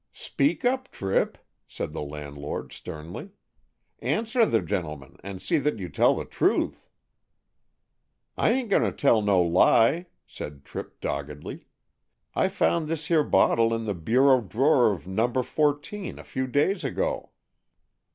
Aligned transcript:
"Speak 0.13 0.65
up, 0.65 0.89
Tripp," 0.89 1.37
said 1.67 1.93
the 1.93 2.01
landlord 2.01 2.71
sternly. 2.73 3.29
"Answer 3.99 4.47
the 4.47 4.59
gentleman, 4.63 5.17
and 5.23 5.39
see 5.39 5.59
that 5.59 5.77
you 5.77 5.89
tell 5.89 6.15
the 6.15 6.25
truth." 6.25 6.89
"I 8.35 8.49
ain't 8.49 8.71
going 8.71 8.81
to 8.81 8.91
tell 8.91 9.21
no 9.21 9.43
lie," 9.43 10.07
said 10.25 10.65
Tripp 10.65 11.01
doggedly. 11.01 11.67
"I 12.33 12.47
found 12.47 12.87
this 12.87 13.09
here 13.09 13.23
bottle 13.23 13.75
in 13.75 13.85
the 13.85 13.93
bureau 13.93 14.41
drawer 14.41 14.91
of 14.91 15.05
number 15.05 15.43
fourteen 15.43 16.17
a 16.17 16.23
few 16.23 16.47
days 16.47 16.83
ago." 16.83 17.29